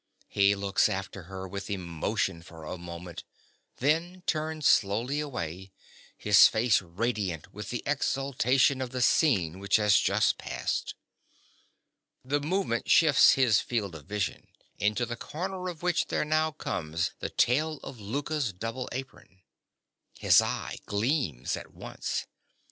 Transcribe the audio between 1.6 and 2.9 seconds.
emotion for a